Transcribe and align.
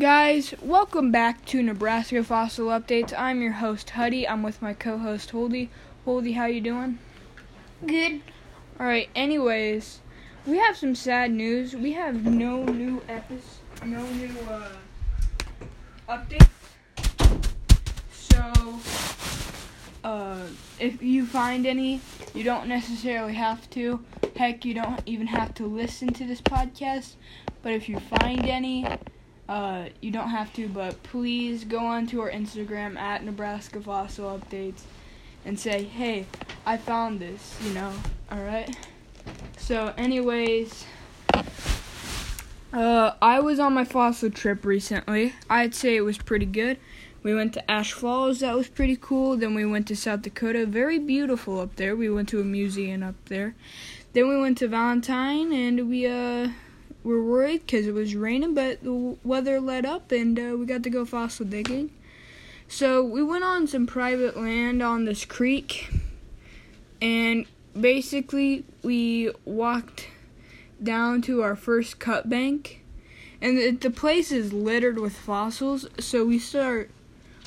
Guys, 0.00 0.54
welcome 0.62 1.12
back 1.12 1.44
to 1.44 1.62
Nebraska 1.62 2.24
Fossil 2.24 2.68
Updates. 2.68 3.12
I'm 3.14 3.42
your 3.42 3.52
host 3.52 3.90
Huddy. 3.90 4.26
I'm 4.26 4.42
with 4.42 4.62
my 4.62 4.72
co-host 4.72 5.28
Holdy. 5.30 5.68
Holdy, 6.06 6.32
how 6.32 6.46
you 6.46 6.62
doing? 6.62 6.98
Good. 7.86 8.22
All 8.78 8.86
right. 8.86 9.10
Anyways, 9.14 10.00
we 10.46 10.56
have 10.56 10.74
some 10.74 10.94
sad 10.94 11.32
news. 11.32 11.76
We 11.76 11.92
have 11.92 12.24
no 12.24 12.64
new 12.64 13.02
episodes, 13.10 13.60
no 13.84 14.02
new 14.12 14.34
uh, 14.48 14.70
updates. 16.08 16.48
So, 18.10 18.80
uh, 20.02 20.46
if 20.78 21.02
you 21.02 21.26
find 21.26 21.66
any, 21.66 22.00
you 22.32 22.42
don't 22.42 22.68
necessarily 22.68 23.34
have 23.34 23.68
to. 23.70 24.02
Heck, 24.34 24.64
you 24.64 24.72
don't 24.72 25.02
even 25.04 25.26
have 25.26 25.52
to 25.56 25.66
listen 25.66 26.10
to 26.14 26.24
this 26.24 26.40
podcast. 26.40 27.16
But 27.60 27.74
if 27.74 27.86
you 27.90 28.00
find 28.00 28.46
any, 28.46 28.86
uh, 29.50 29.88
you 30.00 30.12
don't 30.12 30.28
have 30.30 30.52
to. 30.54 30.68
But 30.68 31.02
please 31.02 31.64
go 31.64 31.80
on 31.80 32.06
to 32.08 32.20
our 32.20 32.30
Instagram 32.30 32.96
at 32.96 33.24
Nebraska 33.24 33.80
Fossil 33.80 34.38
Updates 34.38 34.82
and 35.44 35.58
say, 35.58 35.82
"Hey, 35.82 36.26
I 36.64 36.76
found 36.76 37.18
this." 37.18 37.58
You 37.62 37.74
know, 37.74 37.92
all 38.30 38.42
right. 38.42 38.74
So, 39.58 39.92
anyways, 39.98 40.84
uh, 42.72 43.12
I 43.20 43.40
was 43.40 43.58
on 43.58 43.74
my 43.74 43.84
fossil 43.84 44.30
trip 44.30 44.64
recently. 44.64 45.34
I'd 45.50 45.74
say 45.74 45.96
it 45.96 46.02
was 46.02 46.16
pretty 46.16 46.46
good. 46.46 46.78
We 47.22 47.34
went 47.34 47.52
to 47.54 47.70
Ash 47.70 47.92
Falls, 47.92 48.40
that 48.40 48.56
was 48.56 48.68
pretty 48.68 48.96
cool. 48.98 49.36
Then 49.36 49.54
we 49.54 49.66
went 49.66 49.86
to 49.88 49.96
South 49.96 50.22
Dakota, 50.22 50.64
very 50.64 50.98
beautiful 50.98 51.60
up 51.60 51.76
there. 51.76 51.94
We 51.94 52.08
went 52.08 52.30
to 52.30 52.40
a 52.40 52.44
museum 52.44 53.02
up 53.02 53.16
there. 53.26 53.54
Then 54.14 54.28
we 54.28 54.40
went 54.40 54.56
to 54.58 54.68
Valentine, 54.68 55.52
and 55.52 55.90
we 55.90 56.06
uh 56.06 56.48
were 57.02 57.22
worried 57.22 57.66
because 57.66 57.86
it 57.86 57.94
was 57.94 58.14
raining, 58.14 58.54
but 58.54 58.82
the 58.82 59.16
weather 59.24 59.60
let 59.60 59.84
up, 59.84 60.12
and 60.12 60.38
uh, 60.38 60.56
we 60.56 60.66
got 60.66 60.82
to 60.82 60.90
go 60.90 61.04
fossil 61.04 61.46
digging. 61.46 61.90
So 62.68 63.02
we 63.02 63.22
went 63.22 63.44
on 63.44 63.66
some 63.66 63.86
private 63.86 64.36
land 64.36 64.82
on 64.82 65.04
this 65.04 65.24
creek, 65.24 65.90
and 67.00 67.46
basically 67.78 68.64
we 68.82 69.32
walked 69.44 70.08
down 70.82 71.22
to 71.22 71.42
our 71.42 71.56
first 71.56 71.98
cut 71.98 72.28
bank, 72.28 72.82
and 73.40 73.58
the, 73.58 73.70
the 73.70 73.90
place 73.90 74.30
is 74.30 74.52
littered 74.52 74.98
with 74.98 75.16
fossils. 75.16 75.86
So 75.98 76.24
we 76.24 76.38
start, 76.38 76.90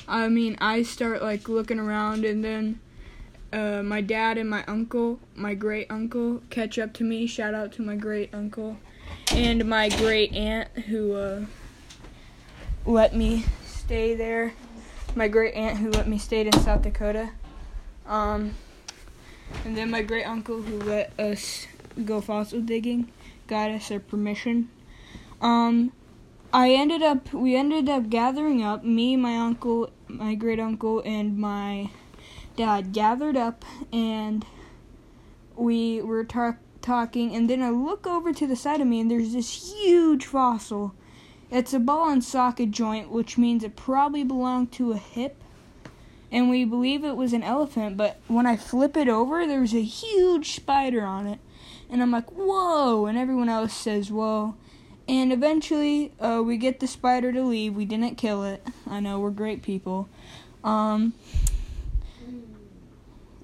I 0.06 0.28
mean, 0.28 0.56
I 0.60 0.82
start 0.82 1.22
like 1.22 1.48
looking 1.48 1.78
around, 1.78 2.24
and 2.24 2.44
then 2.44 2.80
uh, 3.52 3.82
my 3.82 4.00
dad 4.00 4.36
and 4.36 4.50
my 4.50 4.64
uncle, 4.66 5.20
my 5.36 5.54
great 5.54 5.86
uncle, 5.90 6.42
catch 6.50 6.78
up 6.78 6.92
to 6.94 7.04
me. 7.04 7.26
Shout 7.26 7.54
out 7.54 7.72
to 7.72 7.82
my 7.82 7.94
great 7.94 8.34
uncle 8.34 8.78
and 9.30 9.64
my 9.64 9.88
great 9.88 10.32
aunt 10.34 10.68
who 10.86 11.14
uh, 11.14 11.44
let 12.84 13.14
me 13.14 13.44
stay 13.64 14.14
there. 14.14 14.52
My 15.14 15.28
great 15.28 15.54
aunt 15.54 15.78
who 15.78 15.90
let 15.90 16.08
me 16.08 16.18
stay 16.18 16.46
in 16.46 16.52
South 16.52 16.82
Dakota. 16.82 17.30
Um, 18.06 18.54
and 19.64 19.76
then 19.76 19.90
my 19.90 20.02
great 20.02 20.24
uncle 20.24 20.62
who 20.62 20.78
let 20.80 21.18
us 21.18 21.66
go 22.04 22.20
fossil 22.20 22.60
digging, 22.60 23.10
got 23.46 23.70
us 23.70 23.90
our 23.90 24.00
permission. 24.00 24.68
Um, 25.40 25.92
I 26.52 26.70
ended 26.70 27.02
up, 27.02 27.32
we 27.32 27.56
ended 27.56 27.88
up 27.88 28.08
gathering 28.08 28.62
up, 28.62 28.84
me, 28.84 29.16
my 29.16 29.36
uncle, 29.36 29.90
my 30.08 30.34
great 30.34 30.60
uncle, 30.60 31.00
and 31.04 31.38
my 31.38 31.90
dad 32.56 32.92
gathered 32.92 33.36
up, 33.36 33.64
and 33.92 34.44
we 35.56 36.00
were 36.00 36.24
tar- 36.24 36.60
talking, 36.84 37.34
and 37.34 37.50
then 37.50 37.62
I 37.62 37.70
look 37.70 38.06
over 38.06 38.32
to 38.32 38.46
the 38.46 38.54
side 38.54 38.80
of 38.80 38.86
me, 38.86 39.00
and 39.00 39.10
there's 39.10 39.32
this 39.32 39.72
huge 39.72 40.26
fossil. 40.26 40.94
It's 41.50 41.72
a 41.72 41.78
ball 41.78 42.10
and 42.10 42.22
socket 42.22 42.70
joint, 42.70 43.10
which 43.10 43.38
means 43.38 43.64
it 43.64 43.74
probably 43.74 44.22
belonged 44.22 44.72
to 44.72 44.92
a 44.92 44.96
hip. 44.96 45.42
And 46.30 46.50
we 46.50 46.64
believe 46.64 47.04
it 47.04 47.16
was 47.16 47.32
an 47.32 47.42
elephant, 47.42 47.96
but 47.96 48.20
when 48.28 48.44
I 48.44 48.56
flip 48.56 48.96
it 48.96 49.08
over, 49.08 49.46
there's 49.46 49.74
a 49.74 49.82
huge 49.82 50.50
spider 50.50 51.04
on 51.04 51.26
it. 51.26 51.38
And 51.88 52.02
I'm 52.02 52.10
like, 52.10 52.30
whoa! 52.30 53.06
And 53.06 53.16
everyone 53.16 53.48
else 53.48 53.72
says, 53.72 54.10
whoa. 54.10 54.56
And 55.06 55.32
eventually, 55.32 56.12
uh, 56.18 56.42
we 56.44 56.56
get 56.56 56.80
the 56.80 56.86
spider 56.86 57.32
to 57.32 57.42
leave. 57.42 57.74
We 57.74 57.84
didn't 57.84 58.16
kill 58.16 58.42
it. 58.42 58.66
I 58.88 59.00
know, 59.00 59.20
we're 59.20 59.30
great 59.30 59.62
people. 59.62 60.08
Um, 60.64 61.12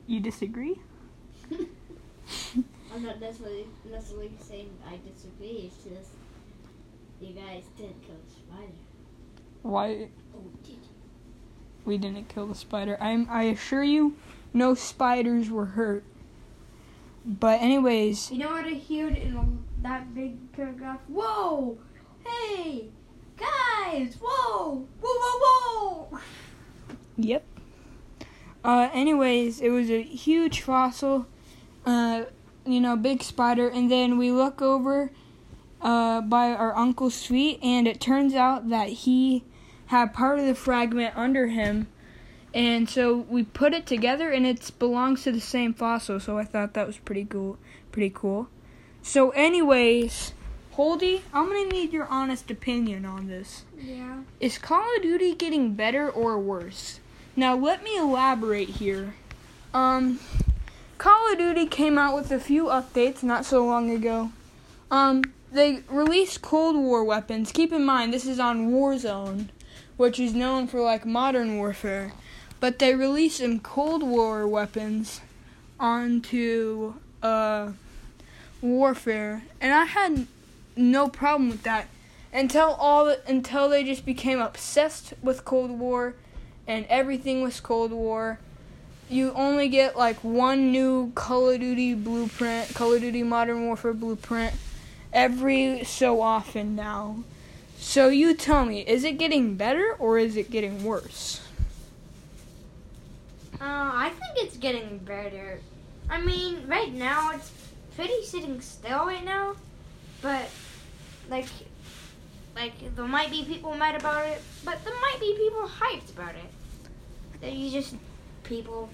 you 0.06 0.18
disagree? 0.18 0.80
I'm 2.92 3.02
not 3.04 3.20
necessarily 3.20 3.66
necessarily 3.90 4.30
saying 4.40 4.70
I 4.86 4.98
disagree. 5.08 5.70
It's 5.70 5.84
just 5.84 6.10
you 7.20 7.34
guys 7.34 7.64
did 7.76 7.94
kill 8.02 8.16
the 8.26 8.30
spider. 8.32 8.72
Why? 9.62 10.08
Oh, 10.34 10.42
did 10.64 10.78
We 11.84 11.98
didn't 11.98 12.28
kill 12.28 12.46
the 12.46 12.54
spider. 12.54 12.96
I'm 13.00 13.28
I 13.30 13.44
assure 13.44 13.84
you, 13.84 14.16
no 14.52 14.74
spiders 14.74 15.50
were 15.50 15.66
hurt. 15.66 16.04
But 17.24 17.60
anyways, 17.60 18.32
You 18.32 18.38
know 18.38 18.50
what 18.50 18.64
I 18.64 18.80
heard 18.88 19.16
in 19.16 19.64
that 19.82 20.14
big 20.14 20.52
paragraph? 20.52 21.00
Whoa! 21.08 21.78
Hey! 22.26 22.88
Guys! 23.36 24.16
Whoa! 24.20 24.86
Whoa, 25.00 25.18
whoa, 25.20 26.08
whoa! 26.10 26.18
yep. 27.16 27.44
Uh 28.64 28.88
anyways, 28.92 29.60
it 29.60 29.68
was 29.70 29.90
a 29.90 30.02
huge 30.02 30.62
fossil. 30.62 31.26
Uh 31.84 32.24
you 32.72 32.81
know, 32.81 32.97
big 32.97 33.22
spider 33.22 33.69
and 33.69 33.91
then 33.91 34.19
we 34.19 34.31
look 34.31 34.62
over 34.62 35.10
uh 35.82 36.20
by 36.20 36.50
our 36.50 36.76
uncle's 36.76 37.25
feet 37.25 37.58
and 37.62 37.88
it 37.88 38.00
turns 38.00 38.34
out 38.34 38.69
that 38.69 38.88
he 38.88 39.44
had 39.86 40.12
part 40.12 40.38
of 40.38 40.47
the 40.47 40.54
fragment 40.54 41.16
under 41.16 41.48
him. 41.48 41.88
And 42.53 42.88
so 42.88 43.16
we 43.16 43.44
put 43.44 43.75
it 43.75 43.86
together 43.86 44.30
and 44.30 44.47
it 44.47 44.70
belongs 44.78 45.22
to 45.22 45.32
the 45.32 45.41
same 45.41 45.72
fossil, 45.72 46.19
so 46.19 46.36
I 46.36 46.44
thought 46.44 46.75
that 46.75 46.86
was 46.86 46.98
pretty 46.98 47.25
cool 47.25 47.59
pretty 47.91 48.10
cool. 48.14 48.48
So 49.03 49.30
anyways, 49.30 50.32
Holdy, 50.72 51.22
I'm 51.32 51.48
gonna 51.48 51.66
need 51.66 51.92
your 51.92 52.06
honest 52.06 52.50
opinion 52.50 53.04
on 53.04 53.26
this. 53.26 53.64
Yeah. 53.78 54.22
Is 54.38 54.59
Call 54.59 54.84
of 54.97 55.03
Duty 55.03 55.34
getting 55.34 55.75
better 55.75 56.09
or 56.09 56.38
worse? 56.38 57.00
Now 57.34 57.56
let 57.56 57.82
me 57.82 57.97
elaborate 57.97 58.69
here. 58.69 59.14
Um 59.75 60.20
Call 61.00 61.32
of 61.32 61.38
Duty 61.38 61.64
came 61.64 61.96
out 61.96 62.14
with 62.14 62.30
a 62.30 62.38
few 62.38 62.64
updates 62.64 63.22
not 63.22 63.46
so 63.46 63.64
long 63.64 63.90
ago. 63.90 64.32
Um 64.90 65.24
they 65.50 65.82
released 65.88 66.42
Cold 66.42 66.76
War 66.76 67.02
weapons. 67.02 67.52
Keep 67.52 67.72
in 67.72 67.86
mind 67.86 68.12
this 68.12 68.26
is 68.26 68.38
on 68.38 68.70
Warzone, 68.70 69.48
which 69.96 70.20
is 70.20 70.34
known 70.34 70.66
for 70.66 70.82
like 70.82 71.06
modern 71.06 71.56
warfare. 71.56 72.12
But 72.60 72.78
they 72.78 72.94
released 72.94 73.38
some 73.38 73.60
Cold 73.60 74.02
War 74.02 74.46
weapons 74.46 75.22
onto 75.80 76.96
uh 77.22 77.72
warfare 78.60 79.44
and 79.58 79.72
I 79.72 79.86
had 79.86 80.26
no 80.76 81.08
problem 81.08 81.48
with 81.48 81.62
that 81.62 81.86
until 82.30 82.76
all 82.78 83.16
until 83.26 83.70
they 83.70 83.84
just 83.84 84.04
became 84.04 84.38
obsessed 84.38 85.14
with 85.22 85.46
Cold 85.46 85.70
War 85.70 86.14
and 86.66 86.84
everything 86.90 87.42
was 87.42 87.58
Cold 87.58 87.90
War. 87.90 88.38
You 89.10 89.32
only 89.32 89.69
get 89.69 89.97
like 89.97 90.22
one 90.22 90.71
new 90.71 91.10
Call 91.16 91.50
of 91.50 91.59
Duty 91.59 91.94
blueprint, 91.94 92.72
Call 92.75 92.94
of 92.94 93.00
Duty 93.00 93.25
Modern 93.25 93.66
Warfare 93.66 93.93
blueprint 93.93 94.54
every 95.12 95.82
so 95.82 96.22
often 96.22 96.76
now. 96.76 97.25
So 97.76 98.06
you 98.06 98.34
tell 98.34 98.65
me, 98.65 98.82
is 98.82 99.03
it 99.03 99.19
getting 99.19 99.56
better 99.56 99.97
or 99.98 100.19
is 100.19 100.37
it 100.37 100.48
getting 100.48 100.84
worse? 100.84 101.41
Uh, 103.54 103.65
I 103.65 104.10
think 104.10 104.47
it's 104.47 104.56
getting 104.56 104.98
better. 104.98 105.59
I 106.09 106.21
mean, 106.21 106.69
right 106.69 106.92
now 106.92 107.32
it's 107.32 107.50
pretty 107.97 108.25
sitting 108.25 108.60
still 108.60 109.06
right 109.06 109.25
now, 109.25 109.56
but 110.22 110.48
like, 111.28 111.47
like 112.54 112.94
there 112.94 113.06
might 113.06 113.32
be 113.32 113.44
people 113.44 113.75
mad 113.75 113.97
about 113.97 114.28
it, 114.28 114.41
but 114.65 114.84
there 114.84 114.95
might 115.01 115.18
be 115.18 115.34
people 115.36 115.68
hyped 115.68 116.10
about 116.10 116.36
it. 116.36 117.41
That 117.41 117.54
you 117.54 117.71
just 117.71 117.97
people, 118.50 118.91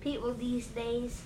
people 0.00 0.34
these 0.34 0.66
days. 0.66 1.22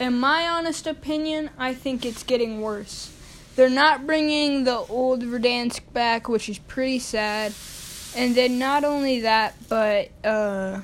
In 0.00 0.18
my 0.18 0.48
honest 0.48 0.86
opinion, 0.86 1.50
I 1.58 1.74
think 1.74 2.06
it's 2.06 2.22
getting 2.22 2.62
worse. 2.62 3.12
They're 3.54 3.68
not 3.68 4.06
bringing 4.06 4.64
the 4.64 4.78
old 4.78 5.22
Verdansk 5.22 5.80
back, 5.92 6.30
which 6.30 6.48
is 6.48 6.58
pretty 6.58 6.98
sad. 6.98 7.52
And 8.16 8.34
then 8.34 8.58
not 8.58 8.82
only 8.82 9.20
that, 9.20 9.56
but 9.68 10.08
uh, 10.24 10.80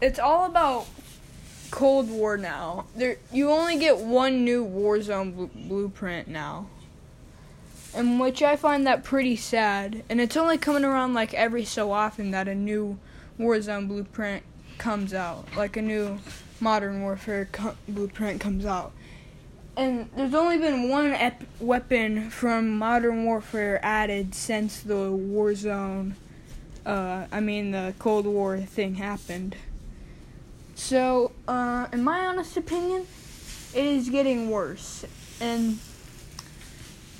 it's 0.00 0.20
all 0.20 0.46
about 0.46 0.86
Cold 1.72 2.08
War 2.08 2.36
now. 2.36 2.86
There, 2.94 3.16
you 3.32 3.50
only 3.50 3.78
get 3.78 3.98
one 3.98 4.44
new 4.44 4.64
Warzone 4.64 5.34
blu- 5.34 5.50
blueprint 5.54 6.28
now, 6.28 6.68
and 7.94 8.20
which 8.20 8.42
I 8.42 8.54
find 8.54 8.86
that 8.86 9.02
pretty 9.02 9.34
sad. 9.34 10.04
And 10.08 10.20
it's 10.20 10.36
only 10.36 10.56
coming 10.56 10.84
around 10.84 11.14
like 11.14 11.34
every 11.34 11.64
so 11.64 11.90
often 11.90 12.30
that 12.30 12.46
a 12.46 12.54
new 12.54 12.98
Warzone 13.40 13.88
blueprint 13.88 14.42
comes 14.78 15.14
out, 15.14 15.46
like 15.56 15.76
a 15.78 15.82
new 15.82 16.18
Modern 16.60 17.00
Warfare 17.00 17.48
co- 17.50 17.76
blueprint 17.88 18.40
comes 18.40 18.66
out. 18.66 18.92
and 19.76 20.10
there's 20.14 20.34
only 20.34 20.58
been 20.58 20.90
one 20.90 21.12
ep- 21.12 21.42
weapon 21.58 22.28
from 22.28 22.68
Modern 22.76 23.24
Warfare 23.24 23.80
added 23.82 24.34
since 24.34 24.80
the 24.80 25.10
Warzone, 25.10 26.12
uh, 26.84 27.24
I 27.32 27.40
mean 27.40 27.70
the 27.70 27.94
Cold 27.98 28.26
War 28.26 28.58
thing 28.58 28.96
happened. 28.96 29.56
So, 30.74 31.32
uh, 31.48 31.86
in 31.92 32.02
my 32.04 32.26
honest 32.26 32.56
opinion, 32.58 33.06
it 33.74 33.84
is 33.84 34.10
getting 34.10 34.50
worse. 34.50 35.04
And 35.40 35.78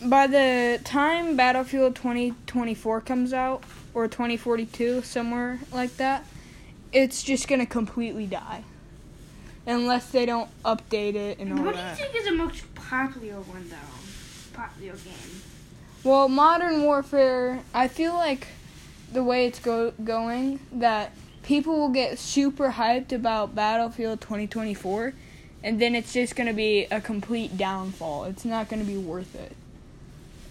by 0.04 0.26
the 0.26 0.80
time 0.84 1.36
Battlefield 1.36 1.94
2024 1.94 3.00
comes 3.02 3.32
out, 3.32 3.62
or 3.94 4.06
2042, 4.08 5.02
somewhere 5.02 5.58
like 5.72 5.96
that, 5.96 6.24
it's 6.92 7.22
just 7.22 7.48
gonna 7.48 7.66
completely 7.66 8.26
die. 8.26 8.64
Unless 9.66 10.10
they 10.10 10.26
don't 10.26 10.48
update 10.64 11.14
it 11.14 11.38
and 11.38 11.52
all 11.52 11.64
What 11.64 11.74
do 11.74 11.78
you 11.80 11.84
that. 11.84 11.98
think 11.98 12.14
is 12.16 12.24
the 12.24 12.32
most 12.32 12.74
popular 12.74 13.40
one 13.40 13.68
though? 13.68 14.56
Popular 14.56 14.94
game. 14.94 15.42
Well, 16.02 16.28
Modern 16.28 16.82
Warfare, 16.82 17.60
I 17.74 17.86
feel 17.88 18.14
like 18.14 18.48
the 19.12 19.22
way 19.22 19.46
it's 19.46 19.58
go- 19.60 19.92
going, 20.02 20.60
that 20.72 21.12
people 21.42 21.76
will 21.78 21.90
get 21.90 22.18
super 22.18 22.70
hyped 22.70 23.12
about 23.12 23.54
Battlefield 23.54 24.20
2024, 24.22 25.12
and 25.62 25.80
then 25.80 25.94
it's 25.94 26.12
just 26.12 26.36
going 26.36 26.46
to 26.46 26.54
be 26.54 26.86
a 26.90 27.00
complete 27.02 27.56
downfall. 27.58 28.24
It's 28.24 28.44
not 28.46 28.68
going 28.70 28.80
to 28.80 28.86
be 28.90 28.96
worth 28.96 29.34
it. 29.34 29.52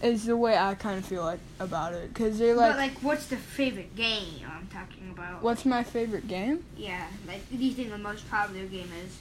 Is 0.02 0.26
the 0.26 0.38
way 0.38 0.58
I 0.58 0.76
kind 0.76 0.98
of 0.98 1.06
feel 1.06 1.24
like 1.24 1.40
about 1.60 1.94
it. 1.94 2.14
Because 2.14 2.40
they're 2.40 2.56
like, 2.56 2.72
but 2.72 2.78
like, 2.78 3.00
what's 3.02 3.28
the 3.28 3.36
favorite 3.36 3.96
game 3.96 4.42
I'm 4.50 4.68
talking 4.68 5.10
about? 5.12 5.44
what's 5.44 5.66
my 5.66 5.84
favorite 5.84 6.28
game? 6.28 6.64
Yeah, 6.78 7.06
like, 7.28 7.50
do 7.50 7.58
you 7.58 7.74
think 7.74 7.90
the 7.90 7.98
most 7.98 8.30
popular 8.30 8.66
game 8.66 8.90
is? 9.06 9.18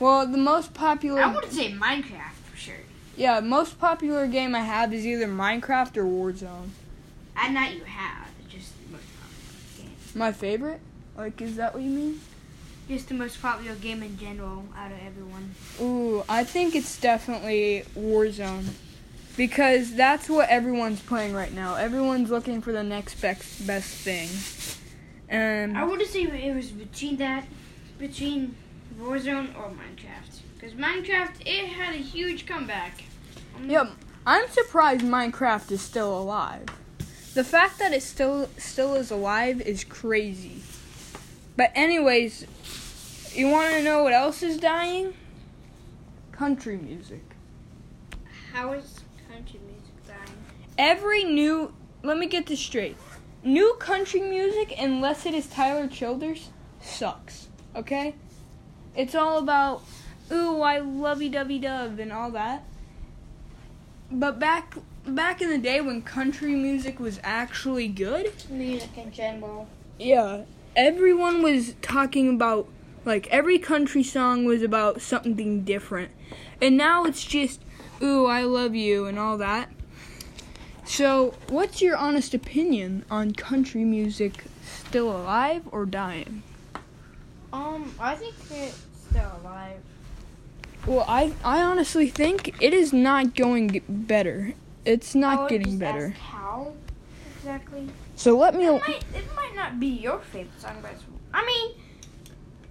Well, 0.00 0.26
the 0.26 0.38
most 0.38 0.74
popular. 0.74 1.22
I 1.22 1.32
would 1.34 1.52
say 1.52 1.70
Minecraft 1.72 2.32
for 2.50 2.56
sure. 2.56 2.74
yeah, 3.16 3.38
most 3.40 3.78
popular 3.78 4.26
game 4.26 4.54
I 4.56 4.60
have 4.60 4.92
is 4.92 5.06
either 5.06 5.26
Minecraft 5.28 5.96
or 5.96 6.04
Warzone. 6.04 6.70
And 7.36 7.54
not 7.54 7.72
you 7.72 7.84
have, 7.84 8.26
just 8.48 8.72
the 8.84 8.92
most 8.92 9.06
popular 9.20 9.88
game. 9.88 9.96
My 10.14 10.32
favorite? 10.32 10.80
Like, 11.16 11.40
is 11.40 11.54
that 11.56 11.74
what 11.74 11.82
you 11.84 11.90
mean? 11.90 12.20
Just 12.88 13.08
the 13.08 13.14
most 13.14 13.40
popular 13.40 13.74
game 13.76 14.02
in 14.02 14.18
general 14.18 14.64
out 14.76 14.90
of 14.90 14.98
everyone. 15.06 15.54
Ooh, 15.80 16.24
I 16.28 16.42
think 16.42 16.74
it's 16.74 16.98
definitely 17.00 17.84
Warzone. 17.96 18.64
Because 19.38 19.94
that's 19.94 20.28
what 20.28 20.48
everyone's 20.48 21.00
playing 21.00 21.32
right 21.32 21.54
now. 21.54 21.76
Everyone's 21.76 22.28
looking 22.28 22.60
for 22.60 22.72
the 22.72 22.82
next 22.82 23.20
best 23.20 23.64
best 23.66 23.88
thing. 23.88 24.28
And 25.28 25.78
I 25.78 25.84
would 25.84 26.04
say 26.06 26.22
it 26.22 26.54
was 26.54 26.72
between 26.72 27.18
that, 27.18 27.44
between 27.98 28.56
Warzone 29.00 29.56
or 29.56 29.70
Minecraft. 29.70 30.40
Because 30.54 30.72
Minecraft, 30.74 31.46
it 31.46 31.68
had 31.68 31.94
a 31.94 31.98
huge 31.98 32.46
comeback. 32.46 33.04
Um, 33.56 33.70
Yep. 33.70 33.92
I'm 34.26 34.48
surprised 34.50 35.02
Minecraft 35.02 35.70
is 35.70 35.80
still 35.82 36.18
alive. 36.18 36.66
The 37.34 37.44
fact 37.44 37.78
that 37.78 37.92
it 37.92 38.02
still 38.02 38.48
still 38.58 38.94
is 38.96 39.12
alive 39.12 39.60
is 39.60 39.84
crazy. 39.84 40.62
But 41.56 41.70
anyways, 41.76 42.44
you 43.34 43.48
want 43.48 43.72
to 43.74 43.84
know 43.84 44.02
what 44.02 44.12
else 44.12 44.42
is 44.42 44.58
dying? 44.58 45.14
Country 46.32 46.76
music. 46.76 47.22
How 48.52 48.72
is 48.72 48.82
country 48.82 48.86
music 48.86 48.96
dying? 48.96 48.97
Every 50.78 51.24
new 51.24 51.74
let 52.04 52.16
me 52.16 52.26
get 52.26 52.46
this 52.46 52.60
straight. 52.60 52.96
New 53.42 53.74
country 53.74 54.20
music 54.20 54.74
unless 54.78 55.26
it 55.26 55.34
is 55.34 55.46
tyler 55.48 55.88
childers 55.88 56.50
sucks 56.80 57.48
okay? 57.74 58.14
It's 58.96 59.14
all 59.14 59.38
about 59.38 59.82
ooh 60.30 60.62
i 60.62 60.78
lovey 60.78 61.28
dovey 61.28 61.58
dove 61.58 61.98
and 61.98 62.12
all 62.12 62.30
that. 62.30 62.64
But 64.10 64.38
back 64.38 64.74
back 65.06 65.42
in 65.42 65.50
the 65.50 65.58
day 65.58 65.80
when 65.80 66.02
country 66.02 66.54
music 66.54 66.98
was 67.00 67.18
actually 67.22 67.88
good 67.88 68.32
Music 68.48 68.96
in 68.96 69.12
general. 69.12 69.68
yeah 69.98 70.42
everyone 70.76 71.42
was 71.42 71.74
talking 71.82 72.28
about 72.28 72.68
like 73.04 73.26
every 73.28 73.58
country 73.58 74.02
song 74.02 74.44
was 74.44 74.62
about 74.62 75.00
something 75.00 75.64
different. 75.64 76.12
And 76.60 76.76
now 76.76 77.04
it's 77.04 77.24
just 77.24 77.60
ooh 78.02 78.26
i 78.26 78.42
love 78.42 78.74
you 78.74 79.06
and 79.06 79.18
all 79.18 79.36
that 79.38 79.70
so 80.88 81.34
what's 81.48 81.82
your 81.82 81.96
honest 81.96 82.32
opinion 82.34 83.04
on 83.10 83.32
country 83.32 83.84
music 83.84 84.44
still 84.64 85.14
alive 85.14 85.62
or 85.70 85.84
dying 85.84 86.42
Um, 87.52 87.92
I 88.00 88.14
think 88.14 88.34
it's 88.50 88.86
still 89.10 89.30
alive. 89.42 89.80
well 90.86 91.04
i 91.08 91.32
i 91.44 91.60
honestly 91.62 92.08
think 92.08 92.60
it 92.62 92.72
is 92.72 92.92
not 92.92 93.34
going 93.34 93.82
better 93.88 94.54
it's 94.84 95.14
not 95.14 95.40
would 95.42 95.48
getting 95.50 95.78
better 95.78 96.10
how 96.10 96.72
exactly? 97.36 97.88
so 98.16 98.36
let 98.38 98.54
me 98.54 98.66
It 98.66 98.80
might, 98.88 99.04
it 99.14 99.24
might 99.36 99.54
not 99.54 99.78
be 99.78 99.88
your 99.88 100.18
favorite 100.20 100.58
song, 100.60 100.78
but 100.82 100.92
I 101.34 101.44
mean, 101.44 101.76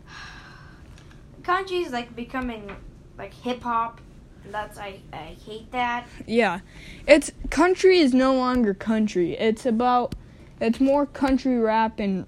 country 1.43 1.77
is 1.77 1.91
like 1.93 2.15
becoming 2.15 2.75
like 3.17 3.33
hip 3.33 3.61
hop. 3.61 4.01
That's 4.51 4.77
I 4.77 4.99
I 5.13 5.35
hate 5.45 5.71
that. 5.71 6.05
Yeah. 6.25 6.59
It's 7.07 7.31
country 7.49 7.99
is 7.99 8.13
no 8.13 8.33
longer 8.35 8.73
country. 8.73 9.37
It's 9.37 9.65
about 9.65 10.15
it's 10.59 10.79
more 10.79 11.05
country 11.05 11.57
rap 11.57 11.99
and 11.99 12.25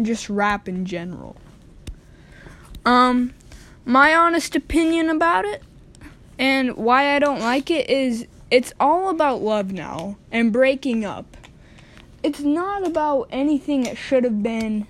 just 0.00 0.30
rap 0.30 0.68
in 0.68 0.84
general. 0.84 1.36
Um 2.84 3.34
my 3.84 4.14
honest 4.14 4.54
opinion 4.54 5.10
about 5.10 5.44
it 5.44 5.62
and 6.38 6.76
why 6.76 7.14
I 7.14 7.18
don't 7.18 7.40
like 7.40 7.70
it 7.70 7.90
is 7.90 8.26
it's 8.50 8.72
all 8.78 9.08
about 9.08 9.40
love 9.42 9.72
now 9.72 10.18
and 10.30 10.52
breaking 10.52 11.04
up. 11.04 11.36
It's 12.22 12.40
not 12.40 12.86
about 12.86 13.28
anything 13.30 13.86
it 13.86 13.96
should 13.96 14.24
have 14.24 14.42
been 14.42 14.86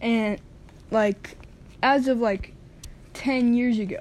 and 0.00 0.38
like 0.90 1.36
as 1.82 2.08
of 2.08 2.18
like 2.18 2.52
10 3.14 3.54
years 3.54 3.78
ago. 3.78 4.00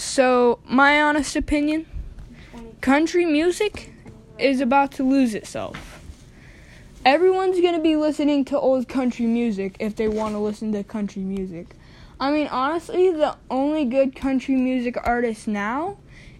So, 0.00 0.60
my 0.64 1.02
honest 1.02 1.36
opinion, 1.36 1.84
country 2.80 3.26
music 3.26 3.92
is 4.38 4.62
about 4.62 4.92
to 4.92 5.02
lose 5.02 5.34
itself. 5.34 6.00
Everyone's 7.04 7.60
going 7.60 7.74
to 7.74 7.82
be 7.82 7.96
listening 7.96 8.46
to 8.46 8.58
old 8.58 8.88
country 8.88 9.26
music 9.26 9.76
if 9.78 9.96
they 9.96 10.08
want 10.08 10.34
to 10.34 10.38
listen 10.38 10.72
to 10.72 10.82
country 10.84 11.20
music. 11.20 11.76
I 12.18 12.32
mean, 12.32 12.46
honestly, 12.46 13.10
the 13.10 13.36
only 13.50 13.84
good 13.84 14.16
country 14.16 14.54
music 14.54 14.96
artist 15.04 15.46
now 15.46 15.98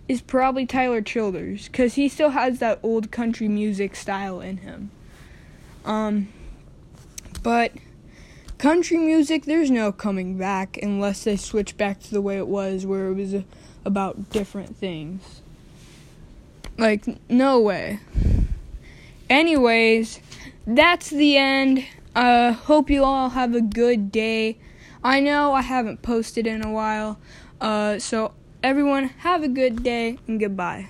is 0.09 0.23
probably 0.23 0.65
Tyler 0.65 1.03
Childers 1.03 1.69
cuz 1.69 1.97
he 1.97 2.09
still 2.09 2.31
has 2.31 2.61
that 2.61 2.81
old 2.83 3.11
country 3.11 3.47
music 3.47 3.95
style 3.95 4.41
in 4.41 4.56
him. 4.56 4.91
Um 5.84 6.29
but 7.43 7.73
country 8.60 8.98
music 8.98 9.46
there's 9.46 9.70
no 9.70 9.90
coming 9.90 10.36
back 10.36 10.79
unless 10.82 11.24
they 11.24 11.34
switch 11.34 11.79
back 11.79 11.98
to 11.98 12.10
the 12.10 12.20
way 12.20 12.36
it 12.36 12.46
was 12.46 12.84
where 12.84 13.06
it 13.06 13.14
was 13.14 13.34
about 13.86 14.29
different 14.29 14.76
things. 14.76 15.40
Like, 16.76 17.06
no 17.31 17.58
way. 17.58 18.00
Anyways, 19.31 20.20
that's 20.67 21.08
the 21.08 21.38
end. 21.38 21.86
Uh, 22.14 22.52
hope 22.52 22.90
you 22.90 23.02
all 23.02 23.31
have 23.31 23.55
a 23.55 23.62
good 23.62 24.12
day. 24.12 24.58
I 25.02 25.20
know 25.20 25.55
I 25.55 25.62
haven't 25.62 26.02
posted 26.02 26.46
in 26.46 26.62
a 26.62 26.70
while. 26.70 27.19
Uh, 27.62 27.98
so 27.98 28.34
everyone 28.62 29.05
have 29.20 29.43
a 29.43 29.48
good 29.48 29.82
day 29.82 30.19
and 30.29 30.38
goodbye. 30.38 30.88